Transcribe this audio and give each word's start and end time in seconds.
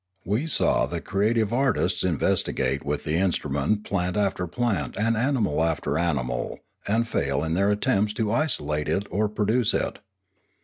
We 0.25 0.47
saw 0.47 0.87
the 0.87 0.99
creative 0.99 1.53
artists 1.53 2.03
investigate 2.03 2.83
with 2.83 3.03
the 3.03 3.17
instrument 3.17 3.83
plant 3.83 4.17
after 4.17 4.47
plant 4.47 4.97
and 4.97 5.15
animal 5.15 5.63
after 5.63 5.95
animal, 5.95 6.57
and 6.87 7.07
fail 7.07 7.43
in 7.43 7.53
their 7.53 7.69
attempts 7.69 8.13
to 8.13 8.31
isolate 8.31 8.89
it 8.89 9.05
or 9.11 9.29
produce 9.29 9.75
it. 9.75 9.99